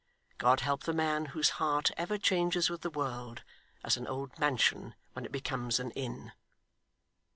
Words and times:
God 0.39 0.61
help 0.61 0.85
the 0.85 0.93
man 0.95 1.25
whose 1.25 1.51
heart 1.61 1.91
ever 1.95 2.17
changes 2.17 2.71
with 2.71 2.81
the 2.81 2.89
world, 2.89 3.43
as 3.83 3.97
an 3.97 4.07
old 4.07 4.39
mansion 4.39 4.95
when 5.13 5.25
it 5.25 5.31
becomes 5.31 5.79
an 5.79 5.91
inn! 5.91 6.31